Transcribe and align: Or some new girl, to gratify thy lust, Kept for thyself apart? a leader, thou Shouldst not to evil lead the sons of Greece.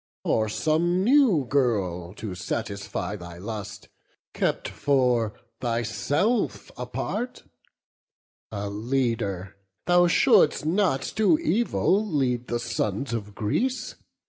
Or 0.23 0.49
some 0.49 1.03
new 1.03 1.45
girl, 1.45 2.15
to 2.15 2.33
gratify 2.33 3.17
thy 3.17 3.37
lust, 3.37 3.87
Kept 4.33 4.67
for 4.67 5.39
thyself 5.59 6.71
apart? 6.75 7.43
a 8.51 8.67
leader, 8.67 9.57
thou 9.85 10.07
Shouldst 10.07 10.65
not 10.65 11.03
to 11.17 11.37
evil 11.37 12.03
lead 12.03 12.47
the 12.47 12.59
sons 12.59 13.13
of 13.13 13.35
Greece. 13.35 13.93